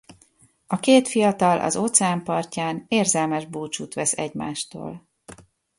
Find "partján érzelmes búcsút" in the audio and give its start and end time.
2.23-3.93